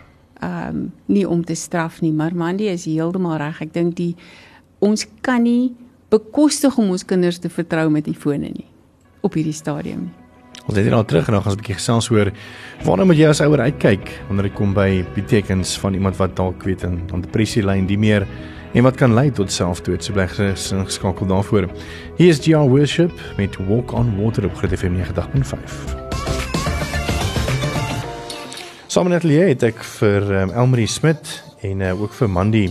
[0.42, 3.60] um nie om te straf nie, maar Mandy is heeltemal reg.
[3.60, 4.14] Ek dink die
[4.78, 5.74] ons kan nie
[6.08, 8.66] bekostig om ons kinders te vertrou met die fone nie
[9.20, 10.20] op hierdie stadium nie.
[10.70, 12.30] Ons het hier nou terug en dan gaan ons 'n bietjie gesels hoor
[12.84, 16.62] waarna moet jy as ouer uitkyk wanneer dit kom by betekens van iemand wat dalk
[16.62, 18.26] weet in 'n depressie lyn, die meer
[18.72, 20.04] en wat kan lei tot selfdood.
[20.04, 21.68] So bly geskakel daarvoor.
[22.16, 25.98] Hier is GR Worship met Walk on Water op Groot FM 90.5.
[28.86, 32.64] Samen met Lee het ek vir um, Elmarie Smit en uh, ook vir Mandy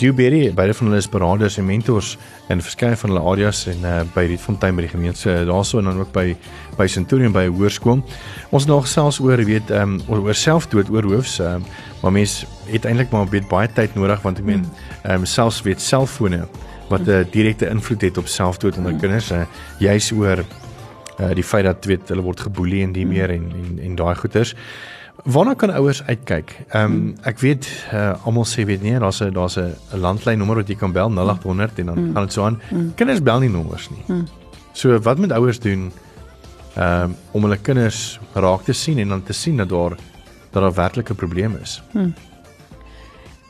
[0.00, 2.14] Dewberry, beide van hulle is beraders en mentors
[2.48, 6.00] in verskeie van hulle areas en uh, by Rietfontein by die gemeente daarso en dan
[6.00, 6.30] ook by
[6.78, 8.00] by Centurion by hoërskool.
[8.48, 11.66] Ons het nog selfs oor weet ehm um, oor selfdood oor hoofs ehm um,
[12.00, 14.64] maar mense het eintlik maar weet baie tyd nodig want ek meen
[15.02, 16.46] ehm um, selfs weet selfone
[16.88, 19.44] wat 'n uh, direkte invloed het op selfdood onder kinders uh,
[19.78, 20.40] juis oor
[21.20, 24.14] uh, die feit dat weet hulle word geboelie en die meer en en, en daai
[24.14, 24.56] goeters.
[25.24, 26.54] Waarna kan ouers uitkyk?
[26.68, 30.56] Ehm um, ek weet uh, almal sê weet nie daar's 'n daar's 'n landlyn nommer
[30.56, 32.12] wat jy kan bel 0800 en dan mm.
[32.14, 32.60] gaan dit so aan.
[32.70, 32.94] Mm.
[32.94, 34.04] Kinders bel nie nommers nie.
[34.06, 34.26] Mm.
[34.72, 35.92] So wat moet ouers doen
[36.76, 39.96] ehm um, om hulle kinders raak te sien en dan te sien dat daar
[40.50, 41.82] dat daar werklik 'n probleem is?
[41.92, 42.14] Mm.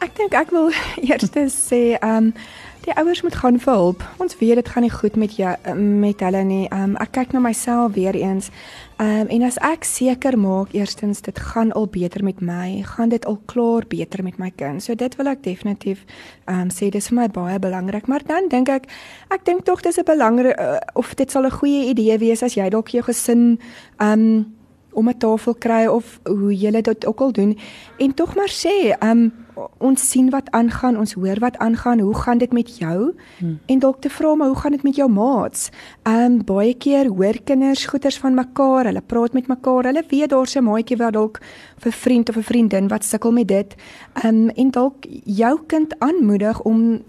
[0.00, 0.70] Ek dink ek wil
[1.08, 2.34] eers sê ehm um,
[2.80, 4.04] Die ouers moet gaan vir hulp.
[4.24, 6.62] Ons weet dit gaan nie goed met jou met hulle nie.
[6.72, 8.48] Um ek kyk na myself weer eens.
[8.96, 13.26] Um en as ek seker maak eerstens dit gaan al beter met my, gaan dit
[13.28, 14.80] al klaar beter met my kind.
[14.80, 16.06] So dit wil ek definitief
[16.48, 18.08] um sê dis vir my baie belangrik.
[18.08, 18.88] Maar dan dink ek
[19.28, 22.56] ek dink tog dis 'n belangrik uh, of dit sal 'n goeie idee wees as
[22.56, 23.60] jy dalk jou gesin
[24.00, 24.56] um
[24.92, 27.58] om 'n tafel kry of hoe jy dit ook al doen
[27.98, 29.32] en tog maar sê um
[29.78, 33.12] ons sien wat aangaan, ons hoor wat aangaan, hoe gaan dit met jou?
[33.38, 33.58] Hmm.
[33.66, 35.70] En dalk te vra maar hoe gaan dit met jou maats?
[36.02, 40.30] Ehm um, baie keer hoor kinders goeters van mekaar, hulle praat met mekaar, hulle weet
[40.30, 41.40] daar's 'n maatjie wat dalk
[41.78, 43.74] vir vriend of 'n vriendin wat sukkel met dit.
[44.22, 47.02] Ehm um, en dalk jou kind aanmoedig om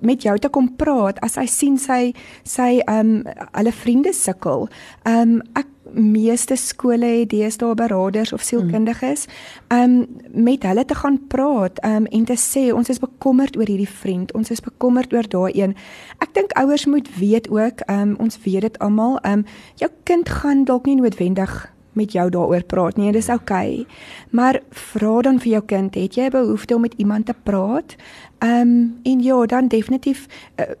[0.00, 4.68] met jou te kom praat as hy sien sy sy ehm um, hulle vriende sukkel.
[5.04, 9.26] Ehm um, ek meeste skole het deesdae beraders of sielkundiges
[9.72, 13.88] um met hulle te gaan praat um en te sê ons is bekommerd oor hierdie
[13.88, 15.76] vriend, ons is bekommerd oor daai een.
[16.18, 19.46] Ek dink ouers moet weet ook um ons weet dit almal um
[19.80, 21.54] jou kind gaan dalk nie noodwendig
[21.94, 23.84] met jou daaroor praat nie, dis oukei.
[23.84, 23.96] Okay.
[24.30, 27.96] Maar vra dan vir jou kind, het jy behoefte om met iemand te praat?
[28.42, 30.26] Um en ja, dan definitief
[30.58, 30.74] uh,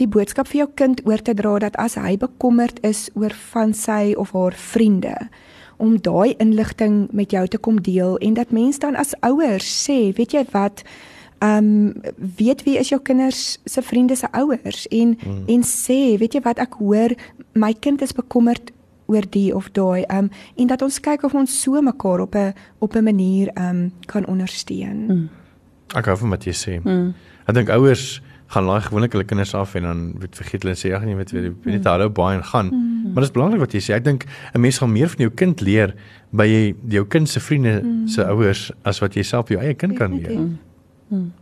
[0.00, 3.74] die boodskap vir jou kind oor te dra dat as hy bekommerd is oor van
[3.76, 5.16] sy of haar vriende
[5.80, 10.12] om daai inligting met jou te kom deel en dat mens dan as ouers sê,
[10.16, 10.84] weet jy wat,
[11.40, 15.46] ehm um, weet wie is jou kinders se vriende se ouers en mm.
[15.48, 17.16] en sê, weet jy wat ek hoor
[17.56, 18.74] my kind is bekommerd
[19.10, 22.36] oor die of daai ehm um, en dat ons kyk of ons so mekaar op
[22.36, 25.06] 'n op 'n manier ehm um, kan ondersteun.
[25.08, 25.28] Mm.
[25.96, 26.80] Ek hou van wat jy sê.
[26.84, 27.14] Mm.
[27.46, 30.90] Ek dink ouers gaan laai gewoonlik hulle kinders af en dan weet vergeet hulle sê
[30.94, 32.70] ag nee weet weet net hallo baie en gaan.
[32.74, 33.12] Mm.
[33.12, 33.92] Maar dit is belangrik wat jy sê.
[33.94, 35.94] Ek dink 'n mens gaan meer van jou kind leer
[36.30, 38.08] by jy jou kind se vriende mm.
[38.08, 40.38] se ouers as wat jy self jou eie kind kan leer.
[40.38, 40.58] Mm.
[41.08, 41.32] Mm.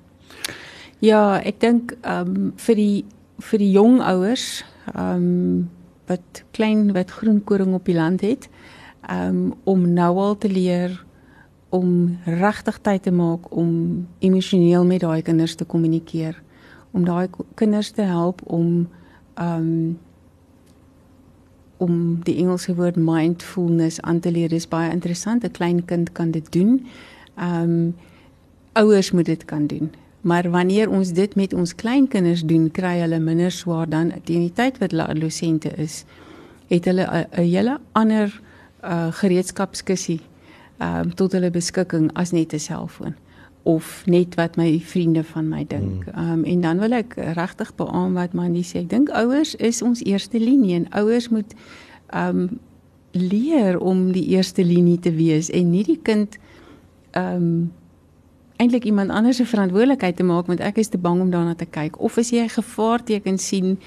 [1.00, 3.04] Ja, ek dink ehm um, vir die
[3.38, 5.70] vir die jong ouers ehm um,
[6.08, 8.48] wat klein wat groen koring op die land het,
[9.08, 11.04] ehm um, om nou al te leer
[11.68, 16.42] om regtig tyd te maak om emosioneel met daai kinders te kommunikeer
[16.90, 18.88] om daai kinders te help om
[19.40, 19.98] um
[21.78, 24.48] om die Engelse woord mindfulness aan te leer.
[24.48, 25.44] Dit is baie interessant.
[25.44, 26.86] 'n Klein kind kan dit doen.
[27.36, 27.94] Um
[28.72, 29.92] ouers moet dit kan doen.
[30.20, 34.52] Maar wanneer ons dit met ons kleinkinders doen, kry hulle minder swaar dan teen die
[34.52, 36.04] tyd wat hulle adolessente is.
[36.66, 38.40] Het hulle 'n hele ander
[38.84, 40.20] uh gereedskapskissie
[40.80, 43.14] um tot hulle beskikking as net 'n selfoon
[43.68, 46.06] of net wat my vriende van my dink.
[46.06, 48.80] Ehm um, en dan wil ek regtig beamoen wat Mandy sê.
[48.86, 51.52] Ek dink ouers is ons eerste linie en ouers moet
[52.08, 52.48] ehm um,
[53.12, 56.38] leer om die eerste linie te wees en nie die kind
[57.10, 57.52] ehm um,
[58.58, 61.68] eintlik iemand anders se verantwoordelikheid te maak want ek is te bang om daarna te
[61.68, 63.78] kyk of as jy 'n gevaarteken sien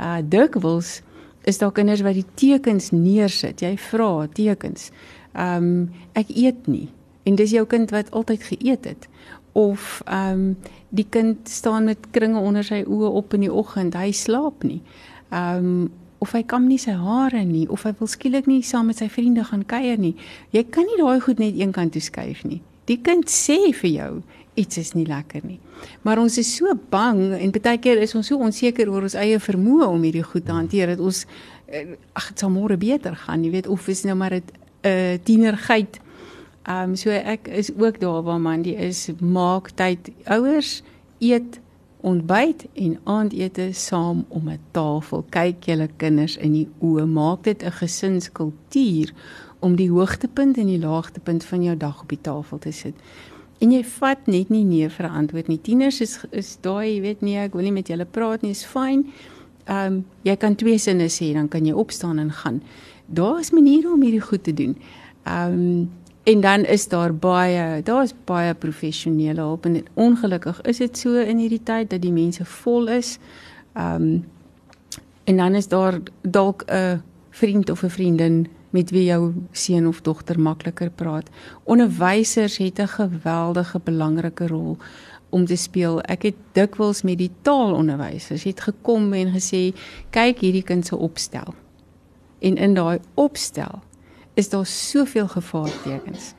[0.00, 1.02] uh dikwels
[1.44, 3.60] is daar kinders wat die tekens neersit.
[3.60, 4.90] Jy vra tekens.
[5.32, 6.88] Ehm um, ek eet nie
[7.26, 9.08] en dis jou kind wat altyd geëet het
[9.56, 10.56] of ehm um,
[10.88, 14.82] die kind staan met kringe onder sy oë op in die oggend, hy slaap nie.
[15.28, 15.86] Ehm um,
[16.18, 19.08] of hy kam nie sy hare nie of hy wil skielik nie saam met sy
[19.12, 20.14] vriende gaan kuier nie.
[20.54, 22.62] Jy kan nie daai goed net eenkant toe skuif nie.
[22.88, 24.10] Die kind sê vir jou
[24.56, 25.58] iets is nie lekker nie.
[26.02, 29.40] Maar ons is so bang en baie keer is ons so onseker oor ons eie
[29.42, 31.26] vermoë om hierdie goed te hanteer dat ons
[31.68, 34.42] eh, ag dit sal môre beter gaan, jy weet of is nou maar 'n
[34.86, 36.00] uh, tienergeit
[36.66, 40.82] Ehm um, so ek is ook daar waar man die is maak tyd ouers
[41.18, 41.60] eet
[42.00, 47.62] ontbyt en aandete saam om 'n tafel kyk julle kinders in die oë maak dit
[47.62, 49.12] 'n gesinskultuur
[49.58, 52.94] om die hoogtepunt en die laagtepunt van jou dag op die tafel te sit.
[53.58, 55.60] En jy vat net nie nee vir 'n antwoord nie.
[55.60, 58.64] Tieners is is daai, jy weet nie, ek wil nie met julle praat nie, is
[58.64, 59.06] fyn.
[59.64, 62.62] Ehm um, jy kan twee sinne sê, dan kan jy opstaan en gaan.
[63.06, 64.76] Daar is maniere om hierdie goed te doen.
[65.24, 65.90] Ehm um,
[66.26, 71.38] En dan is daar baie, daar's baie professionele hulp en ongelukkig is dit so in
[71.38, 73.18] hierdie tyd dat die mense vol is.
[73.78, 74.24] Ehm um,
[75.26, 80.00] en dan is daar dalk 'n vriend of 'n vriendin met wie jou seun of
[80.00, 81.30] dogter makliker praat.
[81.64, 84.76] Onderwysers het 'n geweldige belangrike rol
[85.28, 86.00] om te speel.
[86.00, 89.74] Ek het dikwels met die taalonderwysers het gekom en gesê,
[90.10, 91.54] "Kyk hierdie kind se opstel."
[92.38, 93.85] En in daai opstel
[94.36, 96.34] is daar soveel gevaartekens.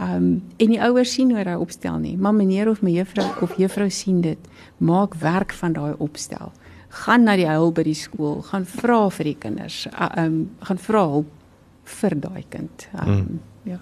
[0.00, 2.16] Um en die ouers sien hoe hy opstel nie.
[2.16, 4.38] Maar meneer of mevrou of juffrou sien dit.
[4.78, 6.52] Maak werk van daai opstel.
[6.88, 9.86] Gaan na die huil by die skool, gaan vra vir die kinders.
[9.92, 11.30] Uh, um gaan vra hulp
[12.00, 12.88] vir daai kind.
[12.96, 13.40] Um mm.
[13.74, 13.80] ja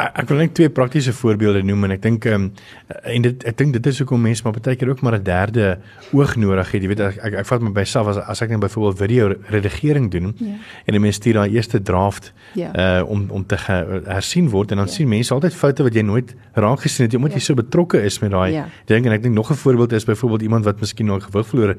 [0.00, 2.46] ek wil net twee praktiese voorbeelde noem en ek dink ehm um,
[3.14, 5.78] en dit ek dink dit is hoekom mense maar baie keer ook maar 'n derde
[6.12, 6.82] oog nodig het.
[6.82, 9.34] Jy weet ek ek, ek vat my by self as as ek net byvoorbeeld video
[9.50, 10.56] redigering doen ja.
[10.86, 12.70] en 'n mens stuur daai eerste draft ja.
[12.74, 13.56] uh om om te
[14.06, 14.92] hersien word en dan ja.
[14.92, 17.36] sien mense altyd foute wat jy nooit raak gesien het omdat ja.
[17.36, 18.68] jy so betrokke is met daai ja.
[18.86, 21.76] ding en ek dink nog 'n voorbeeld is byvoorbeeld iemand wat miskien nog gewig verloor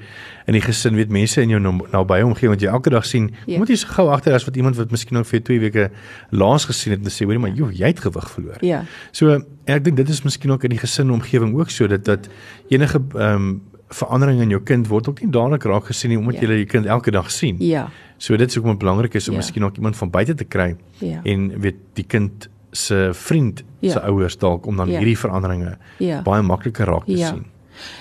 [0.47, 3.57] in die gesin weet mense in jou nabye omgewing wat jy elke dag sien ja.
[3.57, 5.89] moet jy so gou agter as wat iemand wat miskien nog vir 2 weke
[6.29, 8.61] laas gesien het en sê hoorie maar joh jy het gewig verloor.
[8.65, 8.83] Ja.
[9.11, 12.31] So ek dink dit is miskien ook in die gesin omgewing ook so dat dat
[12.69, 13.51] enige ehm um,
[13.91, 16.47] verandering in jou kind word ook nie dadelik raak gesien nie omdat ja.
[16.47, 17.59] jy jou kind elke dag sien.
[17.59, 17.89] Ja.
[18.17, 19.41] So dit is ook baie belangrik is om ja.
[19.43, 21.19] miskien ook iemand van buite te kry ja.
[21.23, 23.91] en weet die kind se vriend ja.
[23.91, 25.01] se ouers dalk om dan ja.
[25.01, 26.21] hierdie veranderinge ja.
[26.21, 27.33] baie makliker raak te ja.
[27.33, 27.45] sien.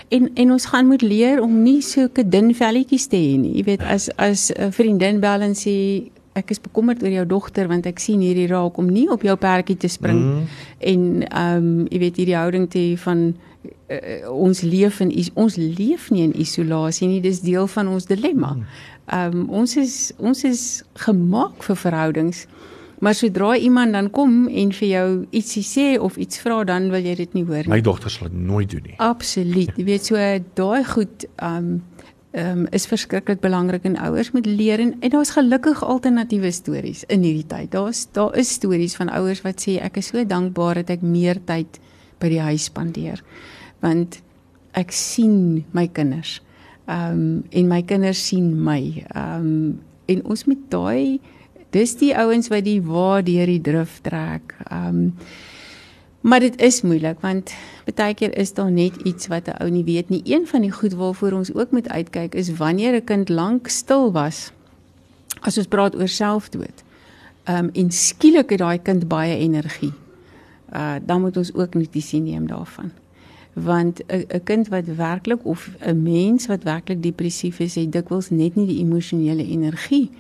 [0.09, 3.57] En en ons gaan moet leer om nie sulke dun velletjies te hê nie.
[3.59, 7.69] Jy weet as as 'n vriendin bel en sê ek is bekommerd oor jou dogter
[7.71, 10.43] want ek sien hierdie raak om nie op jou perdjie te spring mm.
[10.93, 16.11] en ehm um, jy weet hierdie houding te van uh, ons leef in ons leef
[16.15, 18.55] nie in isolasie nie dis deel van ons dilemma.
[18.57, 18.67] Mm.
[19.11, 20.67] Ehm um, ons is ons is
[21.07, 22.47] gemaak vir verhoudings.
[23.01, 27.01] Maar sodra iemand dan kom en vir jou ietsie sê of iets vra dan wil
[27.05, 27.73] jy dit nie hoor nie.
[27.73, 28.97] My dogter sal dit nooit doen nie.
[29.01, 29.73] Absoluut.
[29.73, 30.27] Jy weet so
[30.61, 31.81] daai goed ehm um,
[32.33, 37.25] um, is verskriklik belangrik en ouers moet leer en, en daar's gelukkig alternatiewe stories in
[37.27, 37.71] hierdie tyd.
[37.73, 41.41] Daar's daar is stories van ouers wat sê ek is so dankbaar dat ek meer
[41.45, 41.81] tyd
[42.21, 43.23] by die huis spandeer.
[43.81, 44.21] Want
[44.79, 46.39] ek sien my kinders.
[46.91, 48.81] Ehm um, en my kinders sien my.
[49.15, 49.79] Ehm um,
[50.11, 51.21] en ons moet daai
[51.71, 54.55] dis die ouens wat die waar deur die drif trek.
[54.71, 55.15] Ehm um,
[56.21, 57.53] Maar dit is moeilik want
[57.95, 60.23] baie keer is daar net iets wat 'n ou nie weet nie.
[60.25, 64.13] Een van die goed waarvoor ons ook moet uitkyk is wanneer 'n kind lank stil
[64.13, 64.53] was.
[65.41, 66.85] As ons praat oor selfdood.
[67.45, 69.93] Ehm um, en skielik het daai kind baie energie.
[70.73, 72.91] Uh dan moet ons ook notisie neem daarvan.
[73.53, 78.55] Want 'n kind wat werklik of 'n mens wat werklik depressief is, het dikwels net
[78.55, 80.11] nie die emosionele energie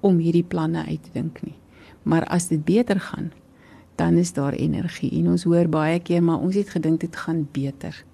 [0.00, 1.54] om hierdie planne uit te dink nie.
[2.02, 3.32] Maar as dit beter gaan,
[4.00, 7.44] dan is daar energie en ons hoor baie keer maar ons het gedink dit gaan
[7.52, 8.04] beter.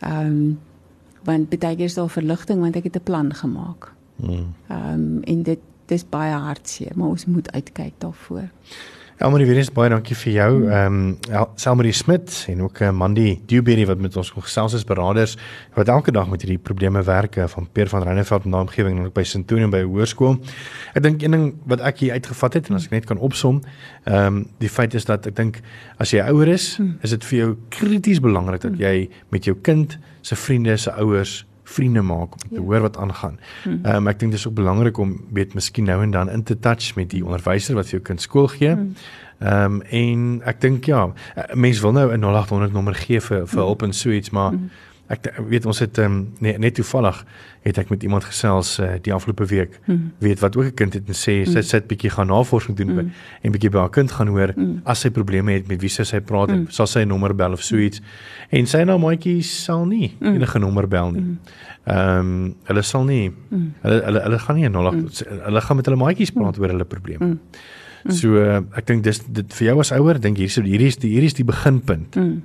[0.00, 0.58] Ehm um,
[1.22, 3.92] want baie keer is daar verligting want ek het 'n plan gemaak.
[4.16, 4.54] Hmm.
[4.68, 8.48] Ehm um, en dit dis baie hartseer, maar ons moet uitkyk daarvoor.
[9.20, 10.52] Elmarie weer eens baie dankie vir jou.
[10.72, 10.94] Ehm
[11.28, 15.34] um, Selmarie Smit en ook uh, Mandy Dewberry wat met ons gesels as beraders
[15.76, 19.10] wat elke dag met hierdie probleme werk eh, van Peer van Reineveld in omgewing en
[19.10, 20.38] ook by Centurion by hoërskool.
[20.96, 23.60] Ek dink een ding wat ek hier uitgevat het en as ek net kan opsom,
[24.08, 25.60] ehm um, die feit is dat ek dink
[26.00, 26.96] as jy ouer is, hmm.
[27.04, 28.80] is dit vir jou krities belangrik dat hmm.
[28.80, 32.66] jy met jou kind se vriende se ouers vriende maak om te ja.
[32.66, 33.38] hoor wat aangaan.
[33.62, 33.80] Hmm.
[33.82, 36.42] Ehm um, ek dink dit is ook belangrik om weet miskien nou en dan in
[36.42, 38.74] te touch met die onderwyser wat vir jou kind skool gee.
[38.74, 38.92] Hmm.
[39.38, 41.08] Ehm um, en ek dink ja,
[41.54, 44.70] mense wil nou 'n 0800 nommer gee vir vir hulp en so iets, maar hmm
[45.10, 47.24] ek weet ons het um, net, net toevallig
[47.66, 50.12] het ek met iemand gesels uh, die afgelope week mm.
[50.22, 51.66] weet wat ook 'n kind het en sê sy mm.
[51.66, 53.10] sit bietjie gaan navorsing doen mm.
[53.42, 54.80] en bietjie by haar kind gaan hoor mm.
[54.84, 56.68] as sy probleme het met wie sy sy praat mm.
[56.68, 58.00] sal sy 'n nommer bel of so iets
[58.50, 60.34] en sy nou maatjie sal nie mm.
[60.34, 61.20] enige nommer bel nie.
[61.20, 61.38] Mm.
[61.84, 63.68] Ehm um, hulle sal nie mm.
[63.82, 65.40] hulle hulle hulle gaan nie 'n 08 mm.
[65.46, 66.62] hulle gaan met hulle maatjies praat mm.
[66.62, 67.26] oor hulle probleme.
[67.26, 67.38] Mm.
[68.04, 68.12] Mm.
[68.12, 70.96] So uh, ek dink dis dit vir jou as ouer dink hier so hierdie is
[70.96, 72.16] die hierdie is die beginpunt.
[72.16, 72.42] Mm.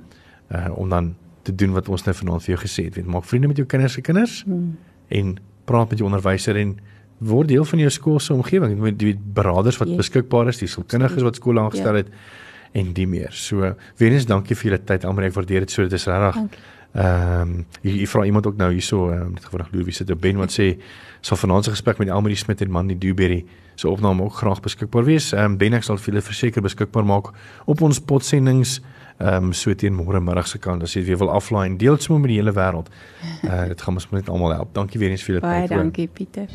[0.50, 1.14] Uh, om dan
[1.46, 2.98] te doen wat ons nou vanaand vir jou gesê het.
[2.98, 4.76] Weet, maak vriende met jou kinders se kinders hmm.
[5.18, 5.36] en
[5.68, 6.76] praat met jou onderwyser en
[7.18, 8.76] word deel van jou skool se omgewing.
[8.76, 10.02] Jy weet die beraders wat yes.
[10.04, 12.04] beskikbaar is, die sielkundiges wat skool aangestel ja.
[12.04, 12.80] het ja.
[12.82, 13.32] en die meer.
[13.32, 15.06] So, weer eens dankie vir julle tyd.
[15.08, 15.86] Almal ek waardeer dit so.
[15.86, 16.58] Dit is regtig.
[16.96, 20.20] Ehm um, jy, jy vra iemand ook nou hierso um, net gewrig Louis sit op
[20.22, 20.70] Ben wat sê
[21.20, 23.42] sal vanaand se gesprek met Elmarie Smit en Mandy Dewberry
[23.76, 25.32] se opname ook graag beskikbaar wees.
[25.34, 27.34] Ehm um, Ben ek sal vir julle verseker beskikbaar maak
[27.66, 28.78] op ons potsendings
[29.18, 31.96] ehm um, so teen môre middag se kant as jy weer wil aflaai en deel
[31.96, 32.88] dit sommer met die hele wêreld.
[33.44, 34.74] Uh dit gaan ons net almal help.
[34.74, 35.68] Dankie weer eens vir julle tyd.
[35.68, 36.48] Baie dankie Pieter.